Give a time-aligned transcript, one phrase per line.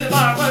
[0.00, 0.47] Paga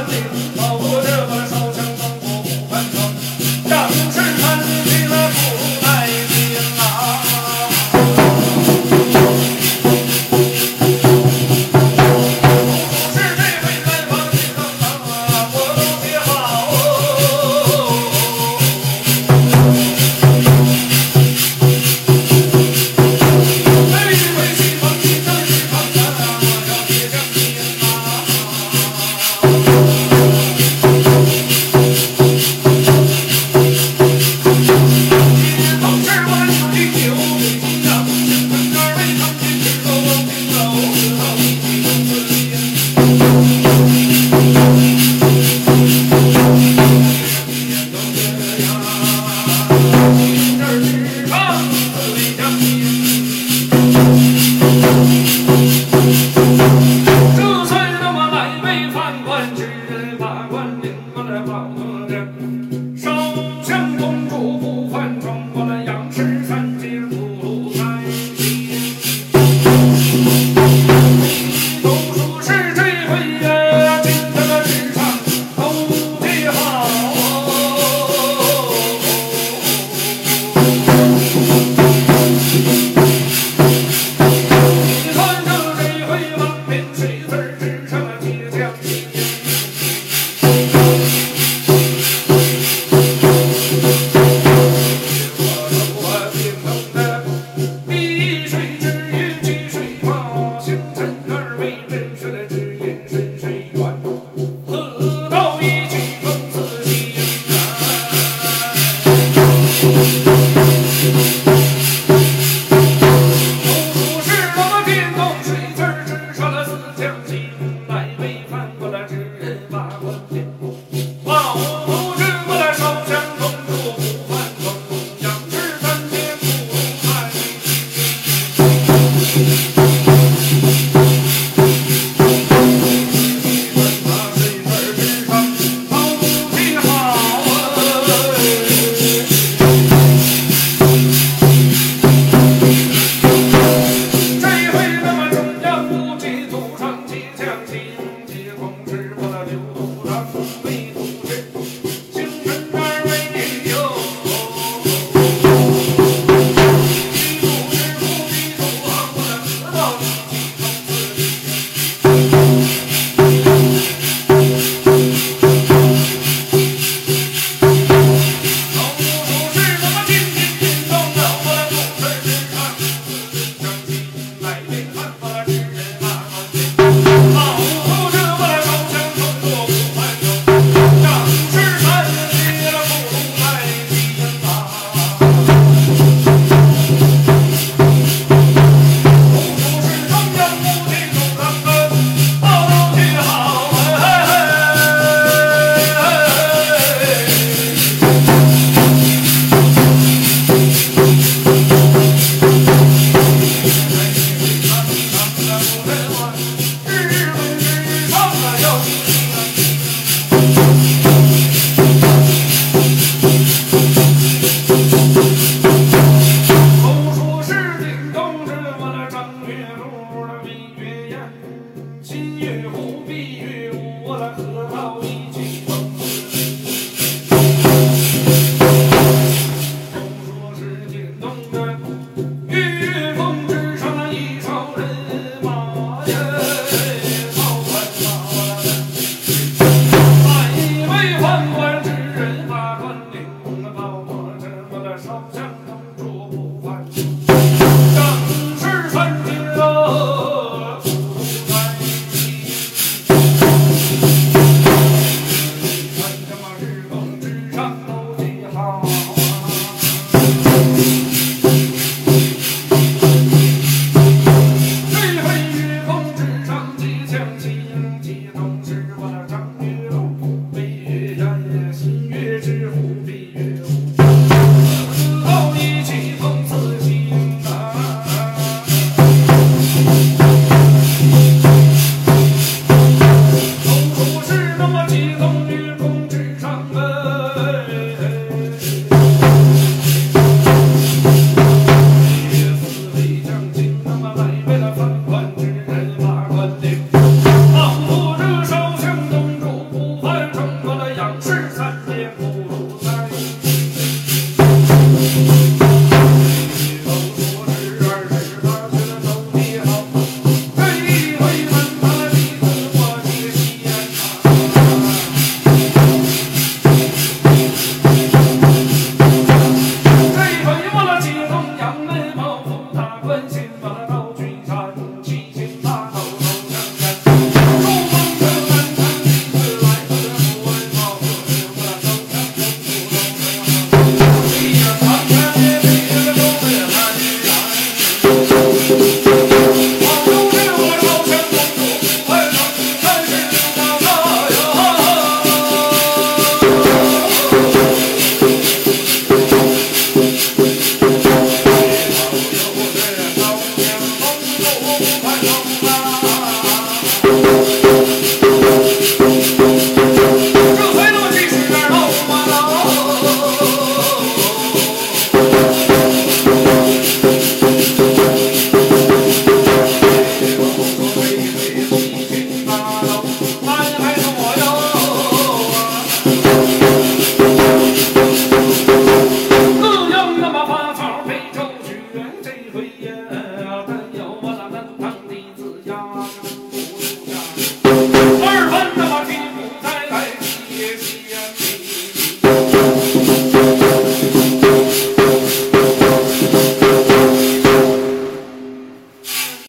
[61.88, 62.57] Thank you.